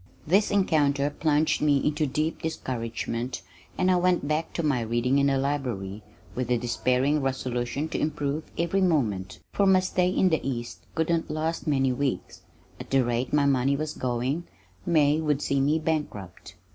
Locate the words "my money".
13.31-13.75